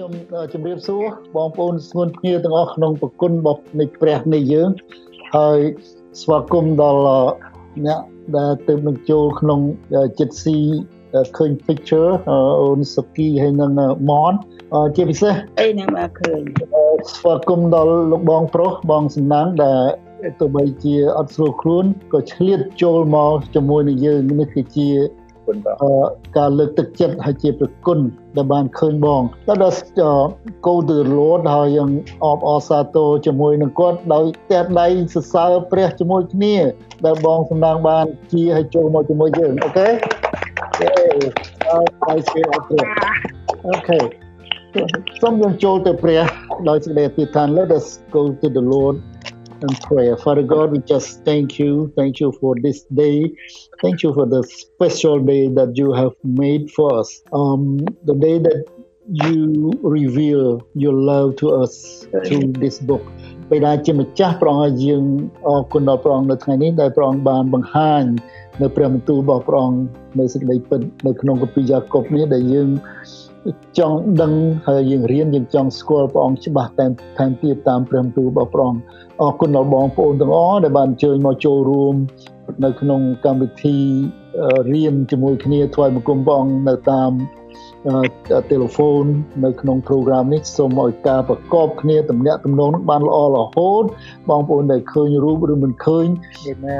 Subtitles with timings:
[0.00, 0.16] ខ្ញុំ
[0.52, 1.04] ជម្រាបសួរ
[1.36, 4.70] បងប្អូនស្ងួនភ្ញាទាំងអស់ក្នុងប្រគុណរបស់នៃព្រះនៃយើង
[5.36, 5.58] ហើយ
[6.22, 7.00] ស្វាគមន៍ដល់
[7.86, 8.00] អ្នក
[8.36, 9.60] ដែលទៅនឹងចូលក្នុង
[10.18, 10.58] ចិត្តស៊ី
[11.36, 12.10] ឃើញ picture
[12.62, 13.70] អូនសុគីហើយនឹង
[14.10, 14.32] មន
[14.96, 16.40] ជាពិសេសអីណាបាទឃើញ
[17.14, 19.82] ស្វាគមន៍ដល់លោកបងប្រុសបងសំណាងដែល
[20.40, 24.88] ទោះបីជាអត់ស្រួលខ្លួនក៏ឆ្លៀតចូលមកជាមួយនឹងយើងនេះគឺជា
[25.50, 27.98] គុណបាទការលើកទឹកចិត្តហើយជាប្រគុណ
[28.36, 30.24] ដែលបានឃើញបង Let us uh,
[30.66, 31.90] go to the Lord ហើយយើង
[32.24, 36.56] អបអរសាទរជាមួយនឹងគាត់ដោយតែដៃសរសើរព្រះជាមួយគ្នា
[37.06, 39.88] ដែលបងសម្ដងបានជាឲ្យចូលមកជាមួយយើងអូខេ
[41.70, 42.18] អរគុណ
[42.52, 42.84] អរគុណ
[43.68, 43.98] អូខេ
[45.22, 46.22] សូមយើងចូលទៅព្រះ
[46.68, 48.96] ដោយសេចក្តីអធិដ្ឋាន Let us go to the Lord
[49.61, 50.17] and prayer.
[50.17, 51.91] Father God, we just thank you.
[51.95, 53.31] Thank you for this day.
[53.81, 57.21] Thank you for the special day that you have made for us.
[57.31, 58.65] Um, the day that
[59.07, 63.05] you reveal your love to us through this book.
[63.51, 65.03] បិតាជាម្ចាស់ព្រះអង្គឲ្យយើង
[65.47, 68.03] អរគុណដល់ព្រះអង្គនៅថ្ងៃនេះដែលព្រះអង្គបានបង្ហាញ
[68.61, 69.79] នៅព្រះបន្ទូលរបស់ព្រះអង្គ
[70.19, 72.69] នៅសេចក្តីពិតនៅក្នុងគម្ពីរយ៉ាកុបនេះដែលយើង
[73.79, 74.33] ចង់ដឹង
[74.67, 76.85] ហើយយើងរៀនយើងចង់ស្គាល់ព្រះអង្គច្បាស់តែ
[77.17, 78.81] ថែមទៀតតាមព្រះបន្ទូលរបស់ព្រះអង្គ
[79.22, 81.94] អរគុណដល់បងប្អូនទាំងអស់ដែលបានអញ្ជើញមកចូលរួម
[82.64, 83.78] នៅក្នុងកម្មវិធី
[84.72, 87.12] រៀនជាមួយគ្នាថ្វាយបង្គំព្រះអង្គនៅតាម
[88.50, 89.06] ទូរស័ព្ទ
[89.44, 93.84] នៅក្នុង program នេះសូមឲ្យការប្រកបគ្នាតំណាក់តំណងនឹងបានល្អរហូត
[94.30, 96.06] បងប្អូនដែលឃើញរូបឬមិនឃើញ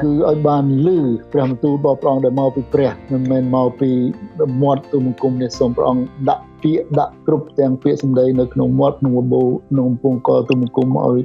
[0.03, 0.99] គឺឲ្យបានលឺ
[1.33, 3.89] ព្រះបន្ទូលរបស់ព្រះអង្គដែលមកពីព្រះមិនមែនមកពី
[4.61, 11.19] មាត់ទូមង្គមនេះសូមព្រះអង្គដាក់ ពាក្យដាក់គ្រប់ទាំងពាក្យសម្ដីនៅក្នុងមាត់ក្នុងបបោក្នុងពងកទូមង្គមឲ្យ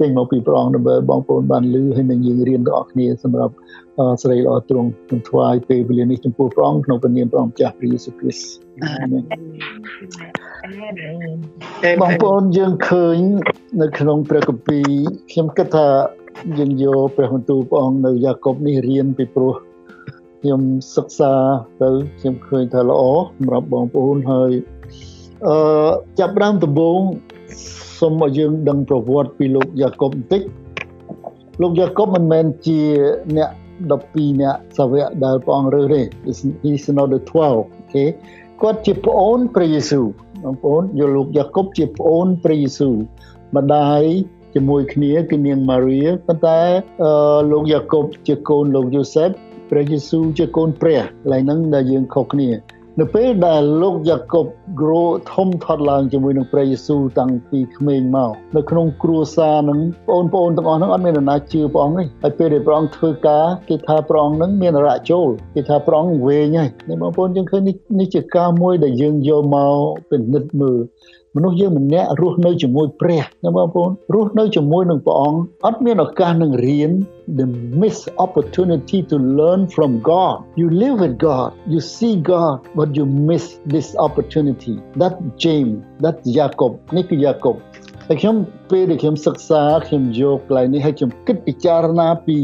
[0.00, 3.54] ចេញមកពីព្រះអង្គដើម្បីបងប្អូនបានលឺហើយនឹងយើងរៀនទាំងអស់គ្នាសម្រាប់
[4.22, 8.46] ស្រីល្អទ្រង់ខ្ញុំថ្វាយពេលវេលានេះចំពោះព្រះអង្គក្នុងព្រះនាមព្រះអង្គចាស់ព្រះយេស៊ូវគ្រីស្ទ
[8.82, 9.22] អាមែន
[12.02, 13.16] បងប្អូនយើងឃើញ
[13.82, 14.88] នៅក្នុងព្រះគម្ពីរ
[15.30, 15.88] ខ្ញុំគិតថា
[16.58, 19.54] យើងយកព្រះបន្ទូលព្រះអង្គនៅយ៉ាកុបនេះរៀនពីព្រោះ
[20.42, 20.60] ខ្ញុំ
[20.96, 21.32] សិក្សា
[21.82, 21.90] ទៅ
[22.20, 23.02] ខ្ញុំឃើញថាល្អ
[23.38, 24.50] សម្រាប់បងប្អូនហើយ
[25.48, 25.56] អឺ
[26.18, 27.00] ចាប់ដើមដំបូង
[28.00, 30.42] សូមឲ្យយើងដឹងប្រវត្តិពីលោកយ៉ាកុបបន្តិច
[31.62, 32.80] លោកយ៉ាកុបមិនមែនជា
[33.36, 33.50] អ្នក
[33.90, 36.00] 12អ្នកសាវកដែលព្រះអង្គរើសទេ
[36.62, 38.04] he's not the 12អូខេ
[38.62, 40.06] គាត់ជាប្អូនព្រះយេស៊ូវ
[40.44, 42.94] បងប្អូនយកលោកយ៉ាកុបជាប្អូនព្រះយេស៊ូវ
[43.56, 44.02] ម្ដាយ
[44.54, 46.60] ជាមួយគ្នាគឺនាងម៉ារីប៉ុន្តែ
[47.50, 49.30] លោកយ៉ាកុបជាកូនលោកយូសេប
[49.70, 52.48] ព្រះយេស៊ូវជាកូនព្រះកន្លែងហ្នឹងដែលយើងខុសគ្នា
[53.00, 54.46] នៅពេលដែលលោកយ៉ាកុប
[54.80, 67.62] grow ធំធាត់ឡើងជាមួយនឹងព្រះយេស៊ូវតាំងពីក្មេងមកនៅក្នុងគ្រួសារនឹងបងប្អូនទាំងអស់ហ្នឹងអត់មាននរណាជឿព្រះអង្គទេហើយពេលដែលព្រះអង្គធ្វើការគេថាព្រះអង្គហ្នឹងមានរៈចូលគេថាព្រះអង្គវែងហើយនេះបងប្អូនយើងឃើញ
[68.00, 69.76] នេះជាការមួយដែលយើងយកមក
[70.10, 70.80] ពិនិត្យមើល
[71.36, 76.90] មនុស្សយើងម្នាក់រស់នៅជាមួយព្រះណាបងប្អូនរស់នៅជាមួយនឹងព្រះអង្គអត់មានឱកាសនឹងរៀន
[77.38, 77.46] the
[77.80, 83.04] miss opportunity to learn from God you live with God you see God but you
[83.30, 83.44] miss
[83.74, 87.56] this opportunity that James that Jacob នេះគឺ Jacob
[88.08, 88.36] ហើយខ្ញុំ
[88.70, 92.38] ពេលដែលខ្ញុំសិក្សាខ្ញុំយកកន្លែងនេះឲ្យខ្ញុំគិតពិចារណាពី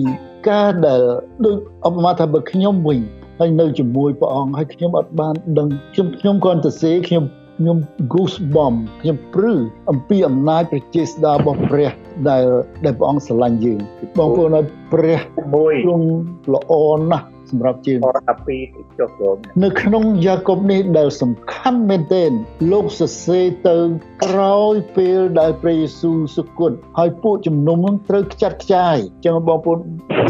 [0.48, 1.02] ការដែល
[1.44, 1.56] ដូច
[1.86, 3.00] អបមាថាបើខ្ញុំវិញ
[3.38, 7.24] ហើយនៅជាមួយព្រះអង្គហើយខ្ញុំអត់បានដឹងខ្ញុំខ្ញុំគ្រាន់តែសេខ្ញុំ
[7.58, 7.78] ខ្ញុំ
[8.12, 9.54] goosebump ខ្ញុំព្រឺ
[9.90, 11.90] អំពីអំណាចប្រជាស្ដាររបស់ព្រះ
[12.28, 12.44] ដែល
[12.84, 13.80] ដែលព្រះអង្គស្រឡាញ់យើង
[14.18, 15.18] បងប្អូនឲ្យព្រះ
[15.54, 16.08] មួយទ្រង់
[16.54, 16.72] ល្អ
[17.10, 18.58] ណាស់សម្រាប់ជាង12ទី
[18.98, 22.30] ចុះចូលនៅក្នុងយ៉ាកុបនេះដែលសំខាន់មែនទែន
[22.72, 23.76] លោកសរសេរទៅ
[24.24, 29.78] ក្រោយពេលដែលព្រះយេស៊ូវសុគតហើយពួកជំនុំនឹងត្រូវខ្ចាត់ខ្ចាយចឹងបងប្អូន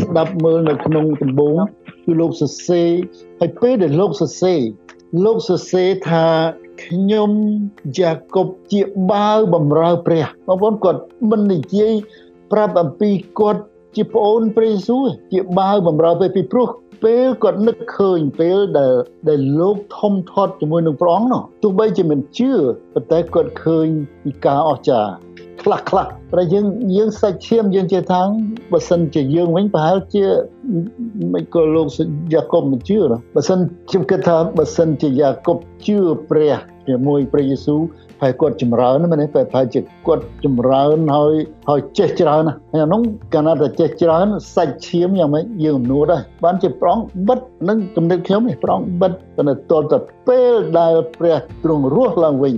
[0.05, 1.57] ស្ដាប់មើលនៅក្នុងដំបូង
[2.05, 2.91] គឺលោកសរសេរ
[3.41, 4.61] ហើយពេលដែលលោកសរសេរ
[5.25, 6.27] លោកសរសេរថា
[6.85, 7.31] ខ្ញុំ
[7.99, 8.81] យ៉ាកុបជា
[9.11, 11.01] បាវបំរើព្រះបងប្អូនគាត់
[11.31, 11.95] មិននិយាយ
[12.53, 13.63] ប្រាប់អំពីគាត់
[13.97, 16.69] ជាប្អូនព្រះយេស៊ូវជាបាវបំរើព្រះពីព្រោះ
[17.05, 18.95] ពេលគាត់នឹកឃើញពេលដែល
[19.29, 22.51] ដែលលោកធំធាត់ជាមួយនឹងព្រះអង្គនោះទោះបីជាមិនជឿ
[22.95, 23.87] ប៉ុន្តែគាត់ឃើញ
[24.25, 25.11] ពីការអស្ចារ្យ
[25.63, 26.67] ខ្លះខ្លះតែយើង
[26.97, 28.29] យើងសាច់ឈាមយើងជាថាង
[28.73, 30.25] បើសិនជាយើងវិញប្រហែលជា
[31.33, 31.87] មិនក៏លោក
[32.33, 32.99] យ៉ាកុបមិនជឿ
[33.35, 33.59] បើសិន
[33.89, 35.99] ខ្ញុំគិតថាបើសិនជាយ៉ាកុបជឿ
[36.31, 36.55] ព្រះ
[36.89, 37.81] ជាមួយព្រះយេស៊ូវ
[38.23, 41.35] ហើយគាត់ចម្រើនមែនទេប្រហែលជាគាត់ចម្រើនហើយ
[41.69, 43.01] ហើយចេះច្រើនណាហើយអានោះ
[43.35, 52.55] កាលណាតែចេះច្រើនសាច់ឈាមយ៉ាងម៉េចយើងអំនួតដែរបានជាប្រងបិទនឹងគំនិតខ្ញុំនេះប្រងបិទប៉ុន្តែតលតែពេលដែលព្រះទ្រង់រស់ឡើងវិញ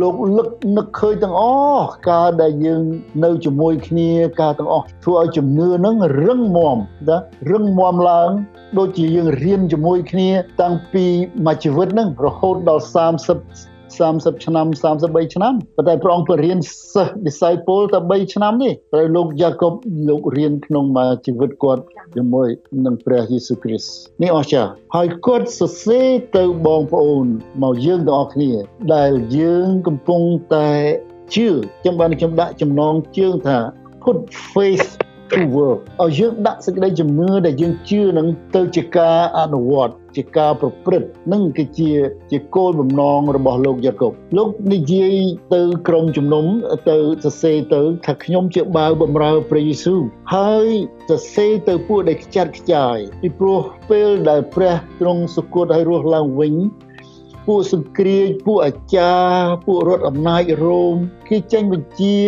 [0.00, 1.42] លោកលឹកនឹកឃើញទាំងអ
[1.78, 2.82] ស់ការដែលយើង
[3.24, 4.10] នៅជាមួយគ្នា
[4.40, 5.96] ការទាំងអស់ធ្វើឲ្យជំនឿនឹង
[6.26, 6.76] រឹងមាំ
[7.08, 7.18] ណា
[7.50, 8.30] រឹងមាំឡើង
[8.78, 10.30] ដូចជាយើងរៀនជាមួយគ្នា
[10.62, 11.04] តាំងពី
[11.46, 12.84] មួយជីវិតហ្នឹងរហូតដល់
[13.32, 16.58] 30 30ឆ្នាំ33ឆ្នាំប៉ុន្តែព្រះអង្គបរៀន
[16.92, 19.72] សិស្ស disciple តែ3ឆ្នាំនេះត្រូវលោកយ៉ាកុប
[20.08, 21.82] លោករៀនក្នុងមួយជីវិតគាត់
[22.16, 22.48] ជាមួយ
[22.84, 23.90] នឹងព្រះយេស៊ូវគ្រីស្ទ
[24.22, 27.26] នេះអស្ចារ្យហើយគាត់សរសេរទៅបងប្អូន
[27.62, 28.52] មកយើងទាំងអស់គ្នា
[28.94, 30.22] ដែលយើងកំពុង
[30.54, 30.70] តែ
[31.34, 31.48] ជឿ
[31.80, 33.58] ខ្ញុំបានខ្ញុំដាក់ចំណងជើងថា
[34.02, 34.18] put
[34.52, 34.88] faith
[35.32, 38.26] to work ឲ្យយើងដាក់សេចក្តីជំនឿដែលយើងជឿនឹង
[38.56, 41.92] ទៅជាការអនុវត្តជាការប្រព្រឹត្តនឹងគឺជា
[42.30, 45.14] ជាគោលបំណងរបស់លោកយ៉ាកុបលោកនិយាយ
[45.54, 46.44] ទៅក្រុមជំនុំ
[46.90, 50.00] ទៅសរសេរទៅថាខ្ញុំជាបាវបំរើព្រះយេស៊ូវ
[50.34, 50.68] ហើយ
[51.08, 53.60] សរសេរទៅពួកដែលខ្ចាត់ខ្ចាយពីព្រោះ
[53.90, 56.54] ពេលដែលព្រះទ្រង់សុគតឲ្យរស់ឡើងវិញ
[57.46, 60.94] ពួកសង្គ្រាចពួកអាចារ្យពួករដ្ឋអំណាចរ៉ូម
[61.28, 62.18] គេចេញបញ្ជា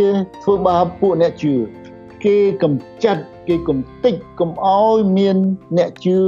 [0.43, 1.55] ធ្វើបាបពួកអ្នកជឿ
[2.26, 2.75] គេកំ
[3.05, 5.37] ចាត់គេកំតិចកុំអោយមាន
[5.78, 6.19] អ្នកជឿ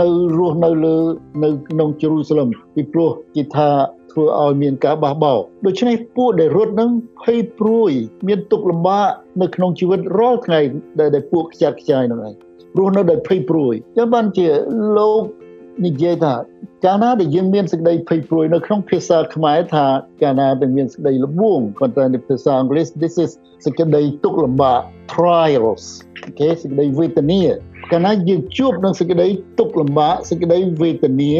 [0.00, 0.96] នៅរស់នៅលើ
[1.44, 3.68] នៅក្នុងយេរូសាឡឹមពីព្រោះគេថា
[4.12, 6.90] ធ្វើឲ្យមានការបះបោរដូច្នេះពួកដែលរត់នឹង
[7.22, 7.90] ភ័យព្រួយ
[8.28, 9.08] មានទុក្ខលំបាក
[9.42, 10.60] នៅក្នុងជីវិតរាល់ថ្ងៃ
[11.00, 12.34] ដែលពួកខ្ចាត់ខ្ចាយនឹងឯង
[12.78, 14.46] រស់នៅដោយភ័យព្រួយចឹងបានជា
[14.98, 15.22] លោក
[15.86, 16.34] និយាយថា
[16.84, 19.86] កាលណាដែលយើងមានសេចក្តីភ័យព្រួយនៅក្នុងភាសាខ្មែរថា
[20.22, 23.30] កាលណាដែលមានសេចក្តីល្បួងប៉ុន្តែនៅភាសាអង់គ្លេស this is
[23.64, 24.80] សេចក្តីទុក្ខលំបាក
[25.12, 25.84] trials
[26.24, 27.42] អូខេសេចក្តីវេទនា
[27.90, 29.26] កាលណាយើងជួបនឹងសេចក្តី
[29.58, 31.32] ទុក្ខលំបាកសេចក្តីវេទនា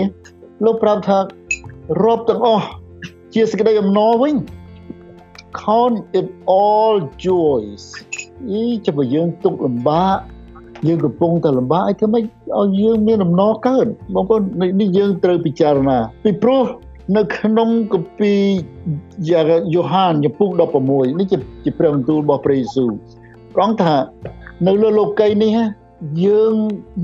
[0.64, 1.19] លោកប្រាប់ថា
[2.05, 2.67] រាប់ទាំងអស់
[3.35, 4.35] ជាសេចក្តីអំណរវិញ
[5.62, 6.29] count it
[6.61, 6.96] all
[7.26, 7.85] joys
[8.50, 10.19] អីចាំយើងទុក្ខលំបាក
[10.86, 14.42] យើងកំពុងតែលំបាកអីធ្វើម៉េចឲ្យយើងមានអំណរកើតបងប្អូន
[14.80, 16.64] នេះយើងត្រូវពិចារណាពីព្រោះ
[17.16, 18.40] នៅក្នុងគម្ពីរ
[19.75, 20.48] យ៉ូហានចំពុក
[20.84, 22.90] 16នេះជាជាព្រះបន្ទូលរបស់ព្រះយេស៊ូវ
[23.54, 23.96] ព្រះអង្គថា
[24.66, 25.58] នៅលើលោកីយ៍នេះ
[26.26, 26.54] យើង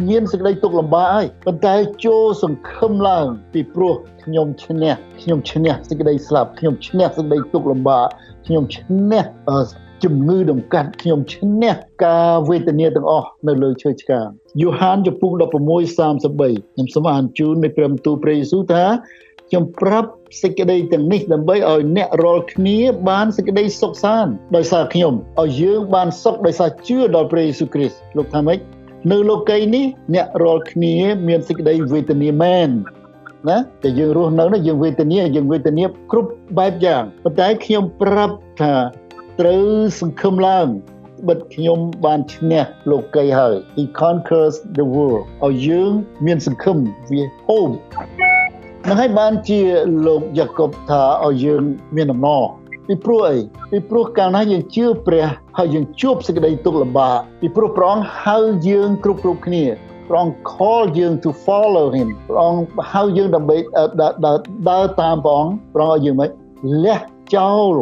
[0.08, 1.74] មានសេចក្តីទុក្ខលំបាកហើយប៉ុន្តែ
[2.06, 3.94] ចូលសង្ឃឹមឡើងពីព្រោះ
[4.24, 8.06] ខ្ញុំឈ្នះខ្ញុំឈ្នះសេចក្តីស្លាប់ខ្ញុំឈ្នះសេចក្តីទុក្ខលំបាក
[8.46, 9.24] ខ្ញុំឈ្នះ
[10.04, 11.74] ជំងឺដំកាត់ខ្ញុំឈ្នះ
[12.04, 14.28] ការវេទនាទាំងអស់នៅលើឈើឆ្កាង
[14.62, 18.84] យូហានចំពុក16:33ខ្ញុំសូមអានជូននៃព្រះបន្ទូលព្រះយេស៊ូវថា
[19.48, 20.10] ខ្ញុំប្រាប់
[20.42, 22.78] សេចក្តីទាំងនេះដើម្បីឲ្យអ្នករាល់គ្នា
[23.08, 28.58] បានសេចក្តីសុខសាន្តដោយសារខ្ញុំឲ្យយើងបានសុខដោយសារជឿដល់ព្រះយេស៊ូវគ្រីស្ទលោកថាម៉េច
[29.12, 29.84] នៅលោកីយ៍នេះ
[30.14, 30.96] អ្នករាល់គ្នា
[31.28, 32.70] មានសេចក្តីវេទនាមែន
[33.48, 38.74] ណាតែយើងរស់នៅនេះយើងវេទនាយើងវេទនាគ្រប់បែបយ៉ាងប៉ុន្តែខ្ញុំប្រាប់ថា
[39.40, 39.66] ត្រូវ
[40.00, 40.66] សង្ឃឹមឡើង
[41.28, 45.92] បិទខ្ញុំបានឈ្នះលោកីហើយ he conquers the world ឲ្យយើង
[46.26, 46.76] មានសង្ឃឹម
[47.10, 47.75] វា hope
[48.88, 49.60] នឹងឲ្យបានជា
[50.06, 51.62] លោកយ៉ាកុបថាឲ្យយើង
[51.96, 52.44] មានអំណរ
[52.86, 53.38] ពីព្រោះអី
[53.70, 55.26] ពីព្រោះកាលណាយើងជឿព្រះ
[55.58, 58.36] ហើយយើងជួបសេចក្តីទុក្ខលំបាកពីព្រោះព្រះអង្គហៅ
[58.69, 59.64] យើងគ្រប់គ្រប់គ្នា
[60.08, 63.56] ព្រះអង្គ call យើង to follow him ព្រះអង្គហៅយើងដើម្បី
[64.69, 66.31] ដើរតាមព្រះអង្គព្រះអង្គឲ្យយើងមិន
[66.84, 66.98] លះ
[67.34, 67.76] ចោល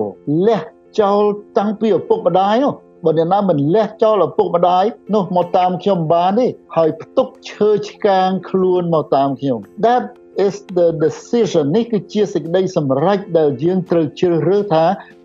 [0.46, 0.60] លះ
[1.00, 1.22] ចោល
[1.58, 2.74] តាំងពីឪពុកម្ដាយនោះ
[3.04, 4.84] បើអ្នកណាមិនលះចោលឪពុកម្ដាយ
[5.14, 6.46] នោះមកតាមខ្ញុំបានទេ
[6.76, 10.04] ហើយផ្ទុកឈើឆ្កាងខ្លួនមកតាមខ្ញុំ That
[10.46, 14.84] is the decision នេះគឺជាសេចក្តីសម្រេចដែលយើងត្រូវជ្រើសរើសថា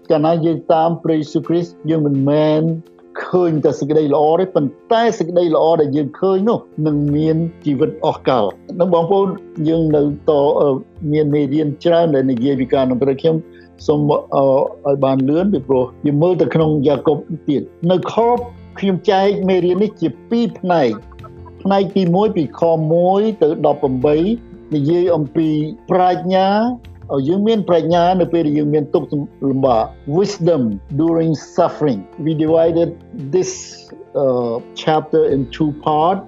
[0.10, 2.64] កាលណាយើងតាមព្រះយេស៊ូវគ្រីស្ទយើងមិនមែន
[3.26, 8.46] ឃើញតែសេចក្តីល្អទេប៉ុន្តែសេចក្តីល្អដែលយើងឃើញនោះនឹងមានជីវិតអស់កល
[8.80, 9.28] នឹងបងប្អូន
[9.68, 10.32] យើងនៅត
[11.12, 13.36] មានមេរៀនច្រើនដែលនិយាយពីការនឹងព្រះខ្ញុំ
[13.86, 17.18] សូមឲ្យបានលឿនពីព្រោះយើងមើលទៅក្នុងយ៉ាកុប
[17.50, 18.16] ទៀតនៅខ
[18.80, 20.92] ខ្ញុំចែកមេរៀននេះជា2ផ្នែក
[21.62, 22.62] ផ្នែកទី1ពីខ
[23.02, 23.50] 1ទៅ
[24.12, 25.50] 18និយាយអំពី
[25.92, 26.48] ប្រាជ្ញា
[27.14, 29.12] ឲ្យយើងមានប្រាជ្ញានៅពេលដែលយើងមានទុក្ខ
[29.50, 29.84] លំបាក
[30.18, 30.62] wisdom
[31.02, 32.90] during suffering we divided
[33.36, 33.52] this
[34.24, 36.20] uh, chapter in two part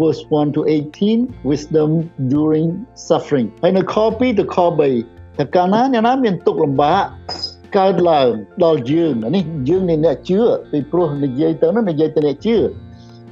[0.00, 1.90] verse 1 to 18 wisdom
[2.34, 2.68] during
[3.08, 4.56] suffering ហើយនៅខ2ទៅខ
[4.90, 7.04] 3 តែកាលណាអ្នកណាមានទុកលំបាក
[7.76, 8.30] កើតឡើង
[8.64, 12.56] ដល់យើងនេះយើងនេះអ្នកជឿពីព្រោះនិយាយទៅនោះនិយាយទៅអ្នកជឿ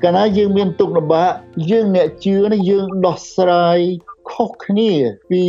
[0.02, 1.32] កាលណាយើងមានទុកលំបាក
[1.70, 3.78] យើងអ្នកជឿនេះយើងដោះស្រាយ
[4.30, 4.90] ខុសគ្នា
[5.30, 5.44] ពី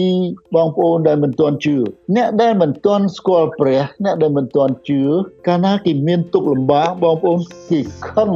[0.55, 1.75] បងប្អូនដែលមិនទាន់ជឿ
[2.15, 5.01] អ្នកដែលមិនទាន់ស្គាល់ព្រះអ្នកដែលមិនទាន់ជឿ
[5.47, 7.79] កាលណាគេមានទុកលំបាកបងប្អូនគេ
[8.09, 8.31] ខឹង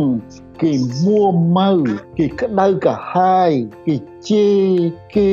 [0.62, 0.74] គេ
[1.06, 1.22] មួ
[1.58, 1.72] ម៉ៅ
[2.18, 3.52] គេក្តៅកាហាយ
[3.88, 3.96] គេ
[4.30, 4.70] ជេរ
[5.16, 5.32] គេ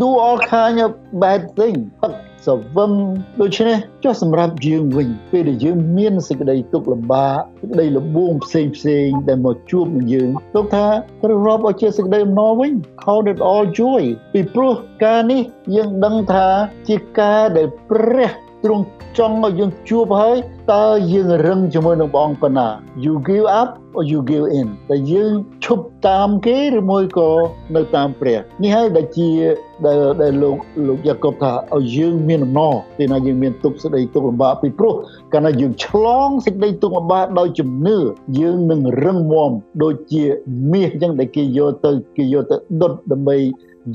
[0.00, 2.12] do all kind of bad thing ផឹក
[2.46, 2.92] សវឹង
[3.40, 10.86] ដូច្នេះចុះសម្រាប់យើងវិញពេលដែលយើងមានសេចក្តីទុក្ខលំបាកសេចក្តីលំបួងផ្សេងផ្សេងដែលមកជួបនឹងយើងលោកថា
[11.22, 12.72] ត្រូវរាប់ឲ្យជាសេចក្តីអំណរវិញ
[13.04, 14.02] count it all joy
[14.32, 14.74] ពីព្រោះ
[15.04, 15.42] ការនេះ
[15.74, 16.48] យើងដឹងថា
[16.88, 18.30] ជាការដែលព្រះ
[18.64, 18.84] ទ្រង់
[19.18, 20.36] ចង់ឲ្យយើងជួបហើយ
[20.72, 22.68] តើយើងរឹងជាមួយនឹងព្រះអង្គប៉ុណ្ណា
[23.04, 25.32] you give up or you give in តែយើង
[25.64, 27.30] ឈប់តាមគេឬមួយក៏
[27.76, 29.28] នៅតាមព្រះនេះហើយដែលជា
[29.86, 30.56] ដែលដែលលោក
[30.88, 34.94] លោកយ៉ាកុបថាឲ្យយើងមានអំណរពេលណាយើងមានទុកសេចក្តីទុកលំបាកពីព្រោះ
[35.32, 37.98] កាលណាយើងឆ្លងសេចក្តីទុកលំបាកដោយជំនឿ
[38.40, 39.50] យើងនឹងរឹងមាំ
[39.82, 40.24] ដូចជា
[40.72, 43.36] មាសអញ្ចឹងដែលគេយកទៅគេយកទៅដុតដើម្បី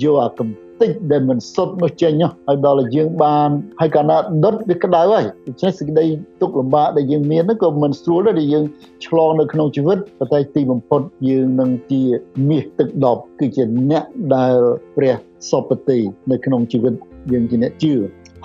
[0.03, 2.11] យកអាកំ តិចដែលមិនសុទ្ធនោះចេញ
[2.47, 6.05] ហើយដល់តែយើងបានហើយកាលណាដុតវាក្តៅហើយដូច្នេះសេចក្តី
[6.41, 8.65] ទុកលំបាកដែលយើងមាននោះក៏មិនស្រួលដែរដែលយើង
[9.05, 12.01] ឆ្លងនៅក្នុងជីវិតប៉ុន្តែទីបំផុតយើងនឹងជា
[12.49, 14.03] មាសទឹកដប់គឺជាអ្នក
[14.35, 14.57] ដែល
[14.95, 15.15] ព្រះ
[15.49, 15.99] សពតិ
[16.31, 16.93] នៅក្នុងជីវិត
[17.31, 17.93] យើងជាអ្នកជឿ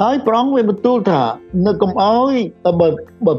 [0.03, 1.23] ហើយប្រងវាបន្ទូលថា
[1.67, 2.35] នៅកុំអោយ
[2.65, 2.89] បើ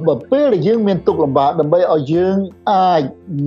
[0.08, 2.38] បើពេលដែលយើងមានទុកលំបាកដើម្បីឲ្យយើង
[2.72, 3.04] អាច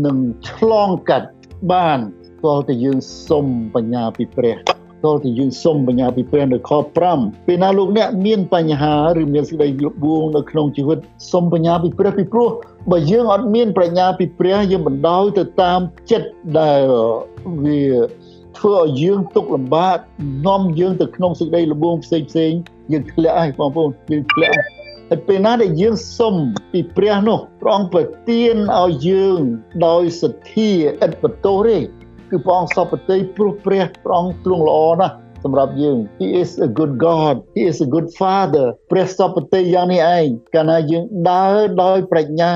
[0.06, 0.16] នឹង
[0.50, 1.28] ឆ្លងកាត់
[1.72, 1.98] បាន
[2.42, 2.98] ទាល់តែយើង
[3.28, 4.75] សុំបញ្ញាពីព្រះ
[5.06, 6.70] ទាល់តែយើងសុំបញ្ញាពីព្រះនៅខ
[7.08, 10.98] 5ពេលណាលោកអ្នកមានបញ្ហាឬមានសេចក្តីលបួងនៅក្នុងជីវិត
[11.32, 12.48] សុំបញ្ញាពីព្រះពីព្រោះ
[12.92, 16.82] បើយើងអត់មានប្រាជ្ញាពីព្រះយើងបណ្ដោយទៅតាមចិត្តដែល
[17.64, 17.82] វា
[18.58, 19.98] ធ្វើឲ្យយើងទុកលំបាក
[20.46, 22.52] នាំយើងទៅក្នុងសេចក្តីលបួងផ្សេងផ្សេង
[22.92, 24.54] យើងធ្លាក់ហើយបងប្អូនយើងធ្លាក់
[25.10, 26.34] ហើយពេលណាដែលយើងសុំ
[26.72, 29.40] ពីព្រះនោះព្រះអង្គប្រទានឲ្យយើង
[29.86, 30.70] ដោយសទ្ធា
[31.04, 31.78] ឥតបន្ទោសទេ
[32.30, 35.14] គឺព្រះអង្គសពតិព្រោះព្រះព្រះអង្គទ្រង់ល្អណាស់
[35.45, 42.54] សម្រាប់យើង He is a good God He is a good Father ព្រះសពតិយ៉ាងនេះឯងកាលណាយើងដើរដោយប្រាជ្ញា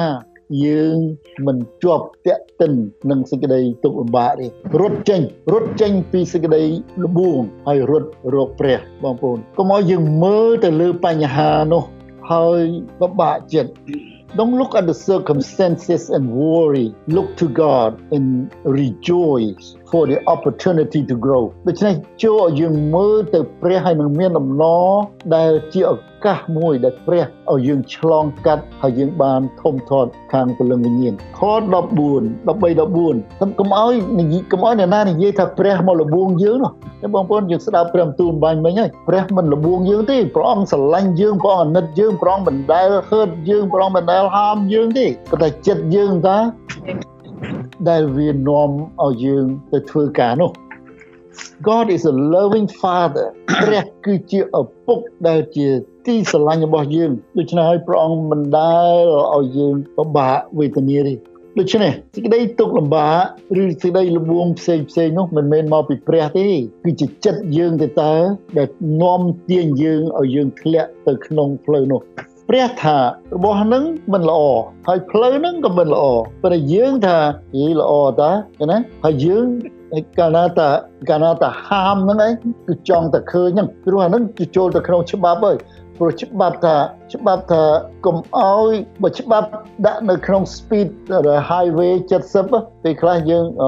[0.65, 0.99] យើង
[1.47, 2.73] មិនជាប់តាក់ទិន
[3.11, 4.47] នឹងសេចក្តីទុក្ខលំបាកទេ
[4.81, 5.21] រត់ចេញ
[5.53, 6.62] រត់ចេញពីសេចក្តី
[7.03, 11.85] លបួងហើយរត់រកព្រះបងប្អូនកុំឲ្យយើងមើលទៅលើបញ្ហានោះ
[12.33, 12.62] ហើយ
[13.00, 13.73] ពិបាកចិត្ត
[14.37, 16.95] Don't look at the circumstances and worry.
[17.09, 24.91] Look to God and rejoice for the opportunity to grow ដូច្នេះចូលឲ្យយើងមើលទៅព្រះហើយនឹងមានដំណរ
[25.35, 25.95] ដែលជាឱ
[26.25, 31.45] កាសមួយដែលព្រះឲ្យយើងឆ្លងកាត់ហើយយើងបានធំធាត់ខាងពលឹងវិញ្ញាណខ14
[32.47, 32.47] 13
[33.51, 36.71] 14កុំឲ្យនិយាយកុំឲ្យអ្នកណានិយាយថាព្រះមកលបួងយើងនោះ
[37.03, 46.39] តែបងប្អូនយើងស្ដាប់ព្រះបន្ទូលបាញ់មិញហើយព្រះមិនលបួងយើងទេព្រះអង្គស្រឡាញ់យើងព្រះអង្គអាណិតយើងព្រះអង្គមិនដែលហឺតយើងព្រះអង្គមិនដែលហាមយើងទេប៉ុន្តែចិត្តយើងតា
[47.89, 48.71] ដែលវានាំ
[49.05, 50.53] ឲ្យយើងទៅធ្វើការនោះ
[51.69, 53.27] God is a loving father
[53.62, 54.99] ព្រះគឺជាឪពុក
[55.29, 55.69] ដែលជា
[56.07, 59.03] ទីស្រឡាញ់របស់យើងដូច្នេះហើយព្រះអង្គមិនដែល
[59.37, 61.15] ឲ្យយើងពិបាកវេទនាទេ
[61.59, 63.23] ដូច្នេះសេចក្តីទុកលំបាក
[63.62, 66.49] ឬសេចក្តីលបួងផ្សេងផ្សេងនោះមិនមែនមកពីព្រះទេ
[66.85, 68.15] គឺជាចិត្តយើងទៅតើ
[68.59, 68.69] ដែល
[69.03, 72.00] នាំទាញយើងឲ្យយើងធ្លាក់ទៅក្នុងផ្លូវនោះ
[72.52, 72.97] ព្រះថា
[73.35, 74.40] របស់ហ្នឹងមិនល្អ
[74.88, 76.04] ហើយផ្លូវហ្នឹងក៏មិនល្អ
[76.42, 77.19] ព្រោះយើងថា
[77.59, 78.30] យីល្អតា
[78.71, 79.47] ណាហើយយើង
[80.19, 80.69] កាលណាតា
[81.11, 82.33] កាលណាតាហាមហ្នឹងឯង
[82.69, 85.57] គឺចង់តែឃើញហ្នឹងព្រោះអាហ្នឹងគឺចូលទៅក្នុងច្បាប់ហើយ
[86.00, 86.76] ព្រោះច្បាប់ថា
[87.14, 87.62] ច្បាប់ថា
[88.07, 89.49] កុំអោយបើច្បាប់
[89.87, 90.88] ដាក់នៅក្នុង speed
[91.50, 91.92] highway
[92.40, 93.64] 70ពេលខ្លះយើងអ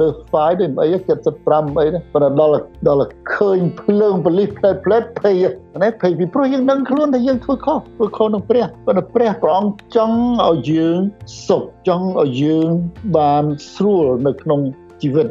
[0.00, 0.86] លើស5ដូចអី
[1.34, 5.42] 75អីណាប៉ុន្តែដល់ដល់ឃើញភ្លើងប៉លិសផ្លែផ្លែភ័យ
[5.82, 11.00] ណាភ័យពីព្រោះយើងដឹងខ្លួនថាយើងធ្វើខុសធ្វើខុសនឹងព្រះប៉ុន្តែព្រះព្រះអង្គចង់ឲ្យយើង
[11.46, 12.70] សុខចង់ឲ្យយើង
[13.16, 14.60] បានស្រួលនៅក្នុង
[15.02, 15.28] ជីវិត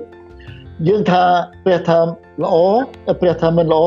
[0.86, 1.24] យើងថា
[1.65, 2.00] ព្រះថា
[2.43, 2.55] ល្អ
[3.22, 3.86] ព្រះថាមិនល្អ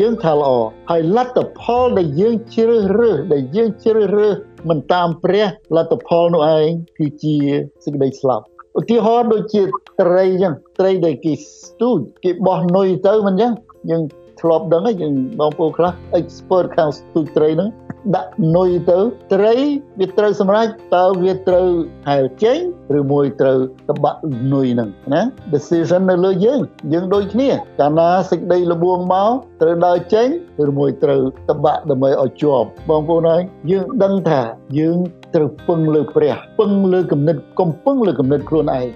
[0.00, 0.50] យើងថាល្អ
[0.90, 4.34] ហើយលទ្ធផលដែលយើងជ្រើសរើសដែលយើងជ្រើសរើស
[4.68, 5.46] មិនតាមព្រះ
[5.76, 6.68] លទ្ធផលនោះឯង
[6.98, 7.36] គឺជា
[7.84, 8.44] សេចក្តីស្លាប់
[8.80, 9.62] ឧទាហរណ៍ដូចជា
[10.00, 11.32] ត្រីអញ្ចឹងត្រីដែលគេ
[11.64, 13.52] ស្ទូចគេបោះនុយទៅមិនអញ្ចឹង
[13.90, 14.02] យើង
[14.40, 17.68] ធ្លាប់ដឹងហើយយើងបងប្អូនខ្លះ expert ខាងស្ទូចត្រីហ្នឹង
[18.16, 18.98] ដាក់នុយទៅ
[19.32, 19.54] ត្រី
[20.00, 20.66] វាត្រូវសម្រេច
[20.96, 21.68] តើវាត្រូវ
[22.08, 22.58] ហែលចេញ
[22.98, 24.20] ឬមួយត្រូវតបាក់
[24.52, 26.60] នុយហ្នឹងណា decision នៅលើយើង
[26.92, 29.30] យើងដូចគ្នាកាលណាសេចក្តីលបួងមក
[29.62, 30.26] ត្រូវដើរចេញ
[30.68, 34.42] ឬមួយត្រូវតបាក់ដើម្បីឲ្យជាប់បងប្អូនហើយយើងដឹងថា
[34.78, 34.98] យើង
[35.34, 38.86] ត្រូវពឹងលើព្រះពឹងលើគំនិតកុំពឹងលើគំនិតខ្លួនឯង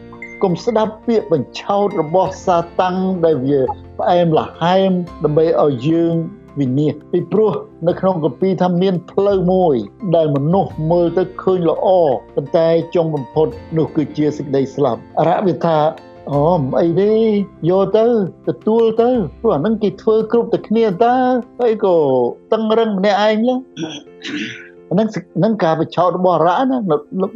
[0.42, 3.60] កុំស្ដាប់ពាក្យបញ្ឆោតរបស់សាតាំងដែលវា
[3.98, 4.92] ផ្អែមល្ហែម
[5.24, 6.14] ដើម្បីឲ្យយើង
[6.60, 7.52] វិនិច្ឆ័យពីព្រោះ
[7.88, 9.74] នៅក្នុងកាពីថាមានផ្លូវមួយ
[10.16, 11.86] ដែលមនុស្សមើលទៅឃើញល្អ
[12.34, 15.78] ប៉ុន្តែចុងបំផុតនោះគឺជាសេចក្តីស្លាប់អរៈវាថា
[16.30, 17.12] អូមិនអីទេ
[17.70, 18.06] យកទៅ
[18.48, 19.10] ទទួលទៅ
[19.40, 21.16] ព្រោះអានឹងគេធ្វើគ្រប់តែគ្នាតើ
[21.60, 21.96] ហើយក៏
[22.52, 23.58] តឹងរឹងម្នាក់ឯងហ្នឹង
[24.98, 25.08] នឹង
[25.44, 26.78] នឹងការបញ្ឆោតរបស់រ៉ាណា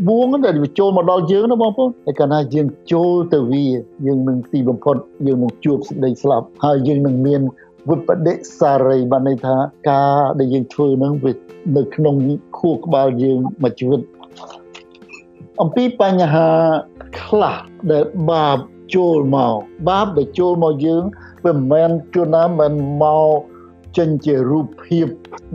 [0.08, 3.64] បួងដែលវាចូលមកដល់យើងណាបងប្អូនតែកាលណាយើងចូលទៅវា
[4.06, 4.96] យើងនឹងទីបំផុត
[5.26, 7.40] យើងនឹងជួបសេចក្តីស្លាប់ហើយយើងនឹងមាន
[7.88, 9.56] វិបដិសារីបានន័យថា
[9.90, 11.32] ការដែលយើងធ្វើនឹងវា
[11.76, 12.14] នៅក្នុង
[12.58, 14.00] ខួរក្បាលយើងមួយជីវិត
[15.62, 16.48] អំពីបញ្ហា
[17.22, 17.56] ខ្លះ
[17.90, 18.58] ដែលបាប
[18.94, 19.54] ចូលមក
[19.88, 21.02] បាបដែលចូលមកយើង
[21.44, 22.72] វាមិនមែនជួនណាមិន
[23.02, 23.38] មក
[23.98, 25.06] ចេញជារូបភាព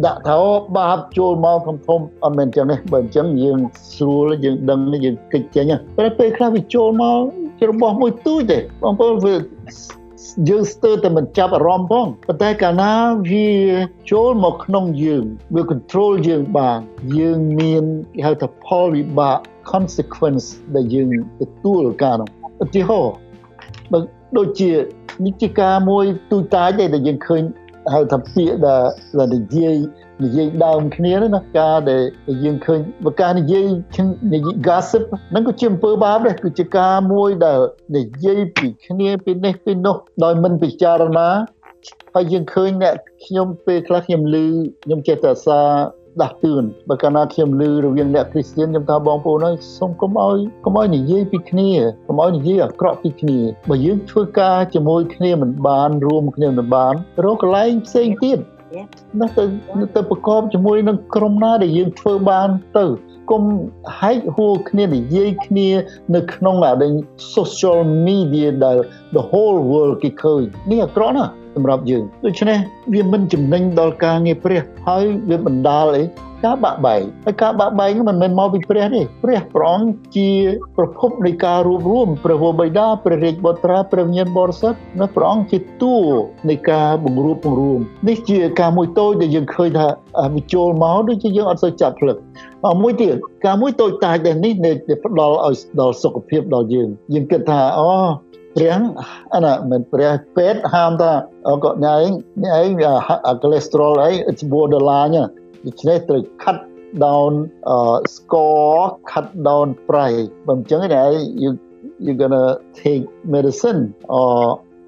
[0.05, 0.37] ដាក់ថា
[0.77, 3.59] បាបចូលមកធំធំអត់មែនចឹងទេបើអញ្ចឹងយើង
[3.95, 5.65] ស្រួលយើងដឹងយើងគិតចេញ
[5.97, 7.19] តែពេលខ្លះវាចូលមក
[7.59, 9.35] ជារបស់មួយទូចទេបងប្អូនវា
[10.49, 12.93] យើងស្ទើរតែមិនចាប់អារម្មណ៍ផងប៉ុន្តែកាលណា
[13.31, 13.51] វា
[14.11, 15.23] ចូលមកក្នុងយើង
[15.55, 16.79] វា control យើងបាន
[17.19, 17.83] យើងមាន
[18.15, 19.37] គេហៅថាផលវិបាក
[19.71, 21.07] consequence ដែលយើង
[21.41, 22.29] ទទួលការនោះ
[22.63, 23.13] ឧទាហរណ៍
[23.91, 23.99] បើ
[24.37, 24.71] ដូចជា
[25.25, 27.41] នេះជាការមួយទូតាចដែលយើងឃើញ
[27.93, 28.77] ហៅថាពាក្យដែ
[29.25, 29.77] លនិយាយ
[30.23, 32.03] និយាយដើមគ្នាណាការដែល
[32.43, 33.65] យើងឃើញបើការនិយាយ
[34.33, 37.59] និយាយ gossip ហ្នឹងក៏ជាអំពើបាបដែរគឺជាការមួយដែល
[37.97, 41.29] និយាយពីគ្នាពីនេះពីនោះដោយមិនពិចារណា
[42.15, 42.95] ហើយយើងឃើញអ្នក
[43.25, 44.35] ខ្ញុំពេលខ្លះខ្ញុំឮ
[44.83, 45.69] ខ្ញុំចេះតែសារ
[46.21, 51.71] ដាស់តឿនបើកាលណាខ្ញុំឮរវាងអ្នកគ្រីស្ទានខ្ញុំថាបងប្អូនហើយសូមកុំឲ្យកុំឲ្យនិយាយពីគ្នា
[52.07, 56.93] កុំឲ្យនិយាយអាក្រក់ពីគ្នាបើយើងធ្វើការជាមួយគ្នាមិនបានរួមគ្នាមិនបាន
[57.23, 58.39] រកកន្លែងផ្សេងទៀត
[59.19, 59.43] នោះទៅ
[59.95, 62.85] ទៅប្រកបជាមួយនឹងក្រុមណាដែលយើងធ្វើបានទៅ
[63.31, 63.43] គុំ
[63.99, 65.69] ហែកហួរគ្នានិយាយគ្នា
[66.15, 66.91] នៅក្នុងអាដេញ
[67.35, 68.77] social media ដែល
[69.15, 70.41] the whole world គេឃើញ
[70.71, 72.57] នេះអាក្រក់ណាស់សម្រាប់យើងដូច្នេះ
[72.93, 76.03] វាមិនចំណេញដល់ការងារព្រះហើយវាបណ្ដាលអី
[76.45, 80.29] ការបាក់បែកហើយការបាក់បែកមិនមែនមកពីព្រះទេព្រះព្រះអង្គជា
[80.77, 85.95] ប្រភពនៃការរួបរวมព្រះវរបិតាព្រះរាជបុត្រាព្រះញាណបរិសុទ្ធនៅព្រះអង្គជាតួ
[86.49, 89.87] នៃការបង្រួបបង្រួមនេះជាការមួយតូចដែលយើងឃើញថា
[90.35, 92.17] វាចូលមកដូចជាយើងអត់សូវចាត់ផ្លឹក
[92.81, 94.71] មួយទៀតការមួយតូចតាចដែលនេះនៃ
[95.03, 97.91] ផ្ដល់ឲ្យដល់សុខភាពដល់យើងយើងគិតថាអូ
[98.55, 98.77] ព្រះ
[99.33, 101.11] អាណាមិនព្រះពេទ្យហាមថា
[101.63, 101.97] ក៏ញ៉ៃ
[102.45, 102.59] ញ៉ៃ
[103.27, 105.17] អា cholesterol អី it's borderline
[105.66, 106.58] ដូច្នេះត្រូវ cut
[107.04, 107.32] down
[107.74, 111.04] uh score cut down price បើមិនចឹងទេ
[111.42, 111.50] you
[112.04, 112.46] you gonna
[112.82, 113.04] take
[113.34, 113.80] medicine
[114.18, 114.34] or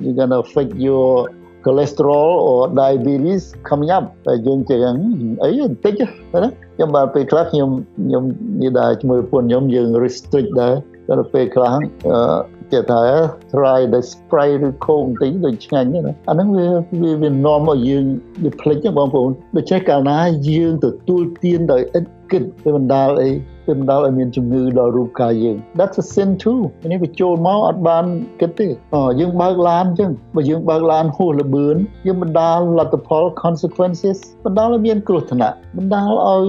[0.05, 1.09] you gonna affect your
[1.65, 4.95] cholesterol or diabetes coming up តែយើងចឹង
[5.43, 7.71] អីបន្តិចណាខ្ញុំបាទពេលខ្លះខ្ញុំ
[8.07, 8.25] ខ្ញុំ
[8.63, 10.75] និយាយជាមួយប្រពន្ធខ្ញុំយើង restrict ដែរ
[11.09, 11.73] តែពេលខ្លះ
[12.72, 13.04] គេថា
[13.54, 16.68] try the spray ឬខោងតិចដូចឆ្ងាញ់ណាអាហ្នឹងវា
[17.02, 18.06] វាវានាំឲ្យយើង
[18.44, 20.18] វាភ្លេចបងប្អូនដូច្នេះកាលណា
[20.50, 23.32] យើងទទួលទានដោយឥតគិតវាបណ្ដាលអី
[23.68, 28.06] វាបណ្ដាលឲ្យមានជំងឺដល់រូបកាយយើង That's a sin too នេះវាចូលមកអត់បាន
[28.40, 31.76] គិតទេអយើងបើកឡានអញ្ចឹងបើយើងបើកឡានហួសល្បឿន
[32.08, 36.48] យើងបណ្ដាលលទ្ធផល consequences បណ្ដាលឲ្យមានគ្រោះថ្នាក់បណ្ដាលឲ្យ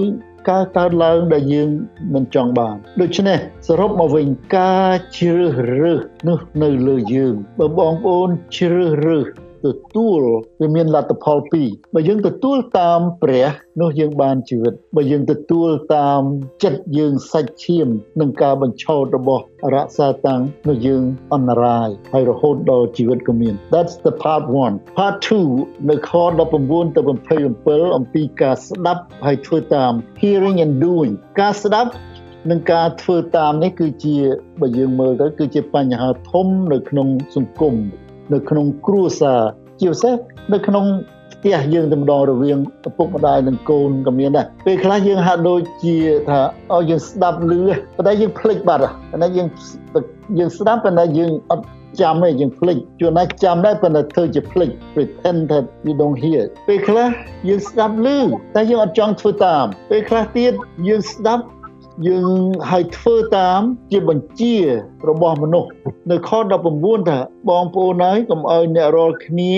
[0.49, 1.69] ការកើតឡើងដែលយើង
[2.13, 9.27] មិនចង់បានដូច្នេះសរុបមកវិញការជ្រើសរើសនោះនៅលើយើងបើបងប្អូនជ្រើសរើស
[9.65, 10.21] ទទួល
[10.61, 13.47] វាមានលទ្ធផលពីរបើយើងទទួលតាមព្រះ
[13.81, 16.21] នោះយើងបានជីវិតបើយើងទទួលតាម
[16.63, 17.87] ចិត្តយើងសាច់ឈាម
[18.21, 19.43] នឹងការបញ្ឆោតរបស់
[19.75, 25.15] រក្សាតាំងនោះយើងអន្តរាយហើយរហូតដល់ជីវិតក៏មាន That's the part 1 part
[25.53, 26.11] 2នៅខ
[26.55, 27.01] 19ទៅ
[27.49, 31.91] 27អំពីការស្ដាប់ហើយធ្វើតាម hearing and doing ការស្ដាប់
[32.49, 34.15] នឹងការធ្វើតាមនេះគឺជា
[34.61, 37.75] បើយើងមើលទៅគឺជាបញ្ហាធំនៅក្នុងសង្គម
[38.33, 39.39] នៅក្នុងគ្រួសារ
[39.81, 40.13] ជាពិសេស
[40.53, 40.85] នៅក្នុង
[41.33, 45.95] ផ្ទះយើងតែម្ដងរវាងឪពុកម្ដាយនិងកូនក៏មានដែរពេលខ្លះយើងហាក់ដូចជា
[46.29, 46.39] ថា
[46.73, 47.51] អោយើងស្ដាប់ឮ
[47.95, 49.47] ប៉ុន្តែយើងភ្លេចបាត់ប៉ុន្តែយើង
[50.37, 51.65] យើងស្ដាប់ប៉ុន្តែយើងអត់
[52.01, 57.07] ចាំទេយើងភ្លេចជួនណាចាំដែរប៉ុន្តែធ្វើជាភ្លេច pretend that you don't hear ពេលខ្លះ
[57.47, 58.07] យើងស្ដាប់ឮ
[58.55, 60.53] តែយើងអត់ចង់ធ្វើតាមពេលខ្លះទៀត
[60.87, 61.43] យើងស្ដាប់
[62.07, 62.31] យើង
[62.69, 64.55] ឲ្យធ្វើតាមជាបញ្ជា
[65.09, 65.69] របស់មនុស្ស
[66.11, 67.17] នៅខ19ថា
[67.49, 69.53] បងប្អូនហើយកុំឲ្យអ្នករាល់គ្នា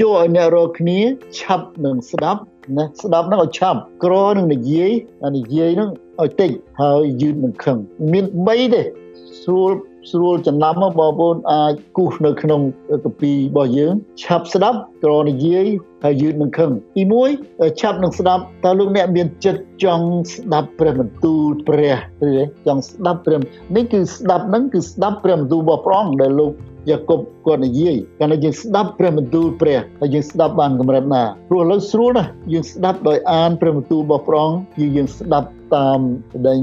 [0.00, 0.98] ចូលឲ្យអ្នករាល់គ្នា
[1.38, 2.40] ឆាប់នឹងស្ដាប់
[2.76, 4.90] ណាស្ដាប់នឹងឲ្យឆាប់ក្រនឹងនិយាយ
[5.36, 5.90] និយាយនឹង
[6.22, 7.78] ឲ្យតិចហើយយឺតនឹងខឹង
[8.12, 8.82] មាន3ទេ
[9.42, 9.72] ស្រួល
[10.10, 12.60] ស្រួលចំណាំបងប្អូនអាចគូសនៅក្នុង
[13.04, 15.66] កពីរបស់យើងឆាប់ស្ដាប់ក្រនិយាយ
[16.04, 17.02] ហើយយឺតនឹងខឹងទី
[17.40, 21.96] 1ឆាប់នឹងស្ដាប់តើលោកអ្នកមានចិត្តចង់ស្ដាប់ព្រះបន្ទូលព្រះ
[22.30, 22.32] ឬ
[22.66, 23.38] ចង់ស្ដាប់ព្រះ
[23.76, 26.52] នេះគឺស្ដាប់ហ្នឹងគឺស្ដាប់ព្រះបន្ទូលរបស់ព្រះអង្គដែលលោក
[26.88, 36.00] យ៉ាកុបគាត់និយាយកាលណាយើងស្ដាប់ព្រះបន្ទូលព្រះហើយយើងស្ដាប់បានកម្រិតណាព្រោះឥឡូវស្រួលណាស់យើងស្ដាប់ដោយអានព្រះបន្ទូលរបស់ព្រះអង្គគឺយើងស្ដាប់តាម
[36.46, 36.58] ដែល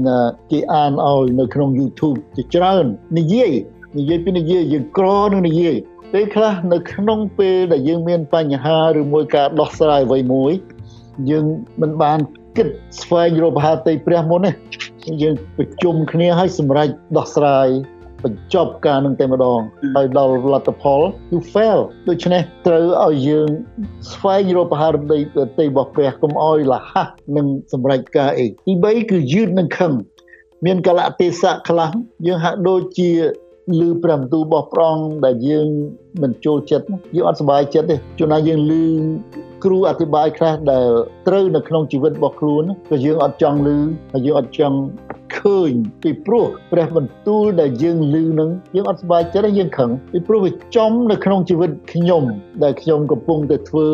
[0.50, 2.84] គេអានឲ្យនៅក្នុង YouTube ជាច្រើន
[3.18, 3.50] និយាយ
[3.98, 5.76] និយាយពីនិយាយយើងក្រនឹងនិយាយ
[6.12, 10.52] ពេលខ្លះនៅក្នុងពេលដែលយើងមានបញ្ហាឬមួយការដោះស្រាយអ្វីមួយ
[11.30, 11.44] យើង
[11.80, 12.18] មិនបាន
[12.56, 12.68] គិត
[13.00, 14.52] ស្វែងរកបហាតីព្រះមុនទេ
[15.22, 17.68] យើងប្រជុំគ្នាឲ្យសម្រេចដោះស្រាយ
[18.24, 19.60] បញ្ចប់ការនឹងតែម្ដង
[19.96, 21.00] ហើយដល់លទ្ធផល
[21.32, 23.48] you fail ដូច្នេះត្រូវឲ្យយើង
[24.12, 25.18] ស្វែងរកបហារតី
[25.58, 26.92] ទីរបស់ព្រះកុំឲ្យលះ
[27.36, 29.92] នឹងសម្រេចការអីទី3គឺយឺតនឹងខឹង
[30.66, 31.90] មានកលៈទេសៈខ្លះ
[32.26, 33.10] យើងហាក់ដូចជា
[33.80, 35.68] ឮព្រះបន្ទូលរបស់ព្រះអង្គដែលយើង
[36.22, 38.72] មិនចូលចិត្តយើងអត់សប្បាយចិត្តទេជួនណាយើងឮ
[39.64, 40.86] គ្រូអធិប្បាយខ្លះដែល
[41.28, 43.68] ត្រូវនៅក្នុងជីវិតរបស់ខ្លួនក៏យើងអត់ចង់ឮ
[44.12, 44.76] ហើយយើងអត់ចង់
[45.38, 52.24] ឃើញពីព្រោះព្រះបន្ទូលដែលយើងឮនឹងយើងអត់សប្បាយចិត្តយើងខឹងពីព្រោះវាចំនៅក្នុងជីវិតខ្ញុំ
[52.62, 53.88] ដែលខ្ញុំកំពុងតែធ្វើ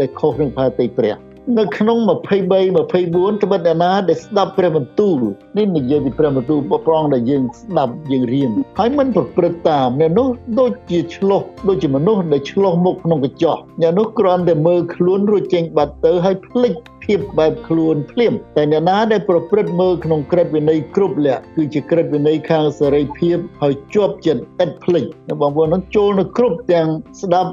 [0.00, 1.16] ដែលខុសនឹងផាតីព្រះ
[1.58, 5.18] នៅក្នុង23 24ត្បិតអ្នកណាដែលស្ដាប់ព្រះបន្ទូល
[5.58, 10.28] នេះនិយាយពីព្រះបន្ទូលបប្រងដែលយើងស្ដាប់យើងរៀនហើយមិនប្រព្រឹត្តតាមអ្នកនោះ
[10.60, 16.72] ដូចជាឆ្លោះដូចជាមនុស្សដែលឆ្លោះមុខក្នុងកញ្ចក់អ្នកនោះគ្រាន់តែមើលខ្លួនរួចចេញបាត់ទៅហើយភ្លេច
[17.04, 25.04] ភាពបែបខ្លួនភ្លាមតែអ្នកណាដែលប្រព្រឹត្តមើលក្នុងក្រឹតវិន័យគ្រប់លក្ខគឺជាក្រឹតវិន័យខាងសេរីភាពហើយជាប់ចិត្តឥតភ្លេច
[25.40, 26.88] បងប្អូននឹងចូលនៅគ្រប់ទាំង
[27.22, 27.50] ស្ដាប់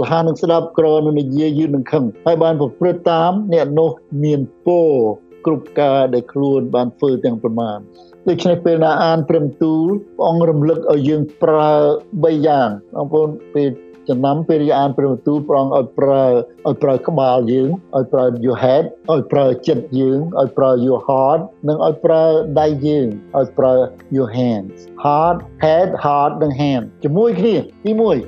[0.00, 3.90] លហានឹងស្ដាប់ក្រនឹងនិយាយយឺននឹងខឹងហើយបានប្រព្រឹត្តតាមអ្នកនោះ
[4.24, 4.92] មានពរ
[5.46, 7.78] គ្រប់ការដែលខ្លួនបានធ្វើទាំងប្រមាណ
[8.28, 11.70] ដូច្នេះពេលណាអានព្រមទូលព្រះអង្គរំលឹកឲ្យយើងប្រើ
[12.10, 13.70] 3យ៉ាងបងប្អូនពេល
[14.08, 16.24] ចំណាំពេលអានព្រះបន្ទូលព្រះអង្គឲ្យប្រើ
[16.66, 22.22] ឲ្យប្រើក្បាលយើងឲ្យប្រើ your head ឲ្យប្រើចិត្តយើងឲ្យប្រើ your heart និងឲ្យប្រើ
[22.60, 23.06] ដៃយើង
[23.38, 23.72] ឲ្យប្រើ
[24.16, 28.18] your hands heart head heart និង hand ជាមួយគ្នាទី1ឲ្យ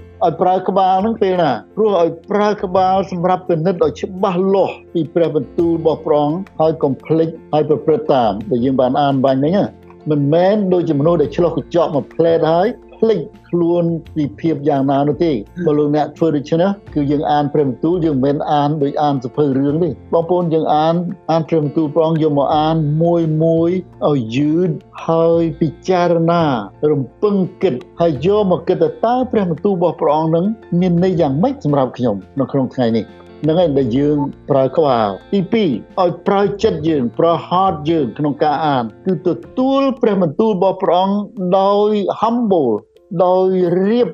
[0.43, 9.65] ប្រើក្បាលនឹងពេលណាព្រោះឲ្យប្រើក្បាលសម្រាប់ពិនិត្យឲ្យច្បាស់លាស់ពីព្រះបន្ទូលរបស់ព្រះអង្គហើយកុំភ្លេចឲ្យប្រព្រឹត្តតាមដែលយើងបានអានបាញ់មិញណា
[10.11, 12.69] មិនមែនដូចជាមនុស្សដែលឆ្លោះកញ្ចក់មកផ្លែតហើយ
[13.01, 15.33] ភ្លេចខ្លួនពីភាពយ៉ាងណានោះទេ
[15.67, 20.95] បើលោកអ្នកធ្វើដូច្នេះគឺយើងអានព្រះបន្ទូលយើងមិនមែនអានដោយអានសភៅរឿងទេបងប្អូនយើងអាន
[21.31, 23.71] អានព្រះបន្ទូលព្រះអង្គយកមកអានមួយមួយ
[24.09, 24.71] ឲ្យយឺត
[25.07, 26.43] ហើយពិចារណា
[26.91, 30.45] រំពឹងគិតហើយយកមកគិតទៅតើព្រះបន្ទូលរបស់ព្រះអង្គនឹង
[30.81, 33.05] មានន័យយ៉ាងម៉េចសម្រាប់ខ្ញុំនៅក្នុងថ្ងៃនេះ
[33.49, 34.19] នឹងឯងដែលយើង
[34.51, 41.19] ប្រើក្បាលទី2ឲ្យប្រើចិត្តយើងប្រើ heart យើងក្នុងការអានគឺទទួលព្រះបន្ទូលរបស់ព្រះអង្គ
[41.59, 42.73] ដោយ humble
[43.25, 43.49] ដោយ
[43.87, 44.09] រៀប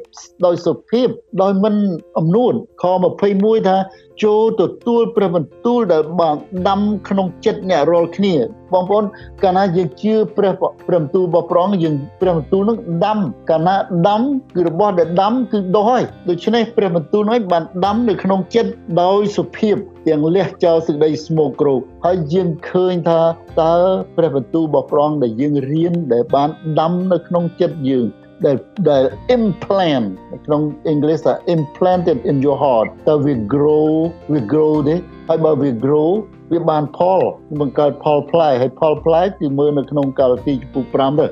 [0.46, 1.08] ដោយសុភាព
[1.42, 1.74] ដោយមិន
[2.18, 2.84] អំនួនខ
[3.26, 3.76] 21ថា
[4.24, 6.36] ចូលទទួលព្រះបន្ទូលដែលបាន
[6.68, 8.34] ដាំក្នុងចិត្តអ្នករាល់គ្នា
[8.72, 9.04] បងប្អូន
[9.42, 10.52] កាលណាយើងជឿព្រះ
[10.86, 13.18] ព្រះបន្ទូលរបស់ព្រះអង្គយើងព្រះបន្ទូលនឹងដាំ
[13.50, 13.76] កាលណា
[14.08, 14.22] ដាំ
[14.54, 18.70] គឺរបស់ដែលដាំគឺដោះហើយដូច្នេះព្រះបន្ទូលនោះបានដាំនៅក្នុងចិត្ត
[19.02, 23.20] ដោយសុភាពទាំងលះចោលសេចក្តីស្មោកគ្រោកហើយយើងឃើញថា
[23.62, 23.76] តើ
[24.16, 26.48] ព្រះបន្ទូលរបស់ព្រះអង្គដែលយើងរៀនដែលបាន
[26.80, 28.06] ដាំនៅក្នុងចិត្តយើង
[28.46, 28.56] ដែល
[28.90, 29.04] ដែល
[29.36, 30.06] implant
[30.46, 33.88] ក្នុងអង់គ្លេសថា implanted in your heart តើវា grow
[34.32, 34.96] វា grow ទេ
[35.28, 36.10] ហើយបើវា grow
[36.52, 37.20] វាបានផល
[37.60, 41.26] បង្កើតផលផ្លែហើយផលផ្លែគឺមើលនៅក្នុងកាលទីចំពុក5ទៅ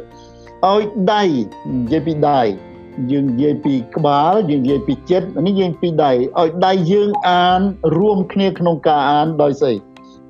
[0.67, 2.43] ឲ្យដៃនិយាយពីដៃ
[3.11, 7.61] យើងនិយាយពីក្បាលយើងនិយាយពីចិត្តនេះយើងពីដៃឲ្យដៃយើងអាន
[7.99, 9.75] រួមគ្នាក្នុងការអានដោយស្អី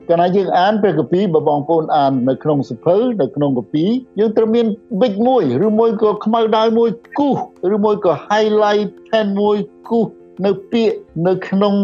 [0.09, 4.67] កាលណាយើងអានព្រះគម្ពីរបើបងប្អូនអាននៅក្នុងសភៅនៅក្នុងគម្ពីរយើងត្រូវមាន
[5.01, 7.39] ប៊ិចមួយឬមួយក៏ខ្មៅដៅមួយគូស
[7.75, 9.57] ឬមួយក៏ highlight pen មួយ
[9.89, 10.09] គូស
[10.47, 11.75] នៅពាក្យនៅក្នុង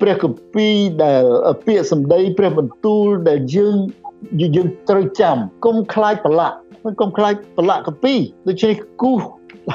[0.00, 1.22] ព្រះគម្ពីរដែល
[1.66, 3.76] ពាក្យសម្ដីព្រះបន្ទូលដែលយើង
[4.40, 5.36] យើងត្រូវចាំ
[5.66, 6.56] កុំខ្លាចប្រឡាក់
[7.00, 9.22] កុំខ្លាចប្រឡាក់គម្ពីរដូច្នេះគូស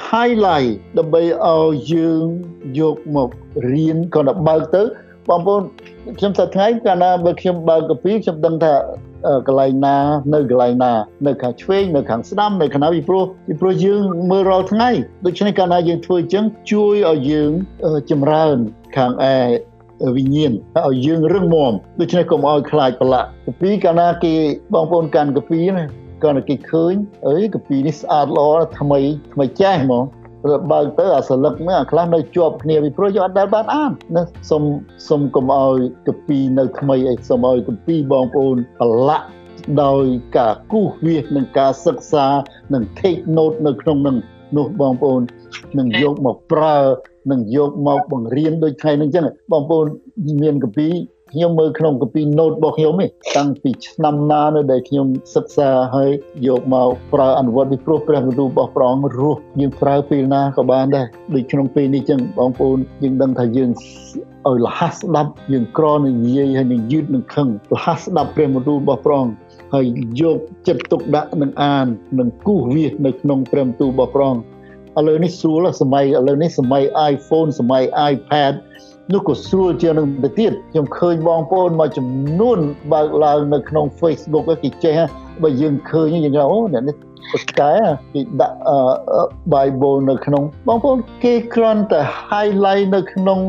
[0.10, 2.26] highlight ដើម្បីឲ្យយើង
[2.80, 3.30] យកមក
[3.72, 4.84] រៀនក៏ដល់បើកទៅ
[5.30, 5.62] បងប្អូន
[6.20, 8.74] ខ្ញុំសប្តាហ៍កាលណាបើខ្ញុំបើកកាពីខ្ញុំដឹងថា
[9.48, 9.98] កន្លែងណា
[10.34, 10.94] នៅកន្លែងណា
[11.28, 14.90] នៅខាងឆ្វេងនៅខាងស្ដាំនៅខាងណាពីព្រោះពីព្រោះយើងមើលរាល់ថ្ងៃ
[15.26, 17.52] ដូច្នេះកាលណាយើងធ្វើអញ្ចឹងជួយឲ្យយើង
[18.12, 18.58] ចម្រើន
[18.98, 19.36] ខាងឯ
[20.16, 20.52] វិញ្ញាណ
[20.88, 24.34] ឲ្យយើងរឹងមាំដូច្នេះកុំឲ្យខ្លាចប្រឡាក់កាពីកាលណាគេ
[24.74, 25.86] បងប្អូនកាន់កាពីណា
[26.24, 26.94] គាត់គេឃើញ
[27.28, 28.48] អើយកាពីនេះស្អាតល្អ
[28.80, 29.00] ថ្មី
[29.34, 30.04] ថ្មីចាស់ហ្មង
[30.72, 34.64] បើកទៅអាសន្លឹកហ្នឹងអាខ្លះនៅជាប់គ្នាពីព្រោះយកអត់ដែលបានអានណាសុំ
[35.10, 35.78] សុំកុំឲ្យ
[36.08, 39.28] កពីនៅថ្មីអីសុំឲ្យកពីបងប្អូនប្រឡាក់
[39.84, 40.06] ដោយ
[40.38, 42.26] ការគូសវាសនិងការសិក្សា
[42.74, 44.18] និង take note នៅក្នុងនឹង
[44.58, 45.22] នោះបងប្អូន
[45.80, 46.78] នឹងយកមកប្រើ
[47.32, 49.86] នឹងយកមកបង្រៀនដូចថ្ងៃនេះអញ្ចឹងបងប្អូន
[50.44, 50.88] មានកពី
[51.36, 56.12] ខ្ញុំមើលក្នុងកាពី note របស់ខ្ញុំនេះតាំងពីឆ្នាំណានៅដែលខ្ញុំសិក្សាហើយ
[56.48, 63.70] យកមកប្រើអនុវត្តពីព្រោះព្រះបន្ទូលរបស់ព្រះអង្គរស់យើងប្រើពេលណាក៏បានដែរដូចក្នុងពេលនេះចឹងបងប្អូនយើងដឹងថាយើង
[64.48, 69.34] ឲ្យលះស្ដាប់យើងក្រនឹងនិយាយហើយនឹងយឺតនឹងខឹងលះស្ដាប់ព្រះបន្ទូលរបស់ព្រះអង្គ
[69.74, 69.86] ហើយ
[70.22, 71.88] យកចិត្តទុកដាក់នឹងអាន
[72.20, 74.53] នឹងគូសវាសនៅក្នុងព្រះបន្ទូលរបស់ព្រះអង្គ
[74.98, 78.54] ឥឡូវនេះស្រួលសម័យឥឡូវនេះសម័យ iPhone សម័យ iPad
[79.14, 82.08] នោះក៏ស្រួលជាងនឹងទៅទៀតខ្ញុំឃើញបងប្អូនមួយចំ
[82.40, 82.60] នួន
[82.94, 84.96] បើកឡើងនៅក្នុង Facebook គេចេះ
[85.44, 86.96] បើយើងឃើញយើងអូអ្នកនេះ
[87.34, 87.74] បកែ
[88.14, 88.58] គេដាក់
[89.54, 93.40] Bible នៅក្នុងបងប្អូនគេគ្រាន់តែ highlight នៅក្នុង